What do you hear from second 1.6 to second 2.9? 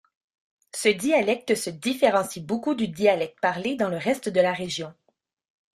différencie beaucoup du